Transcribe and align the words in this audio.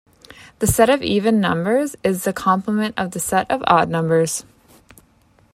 The 0.57 0.65
set 0.65 0.89
of 0.89 1.03
even 1.03 1.39
numbers 1.39 1.95
is 2.03 2.23
the 2.23 2.33
complement 2.33 2.95
of 2.97 3.11
the 3.11 3.19
set 3.19 3.51
of 3.51 3.61
odd 3.67 3.87
numbers. 3.87 4.43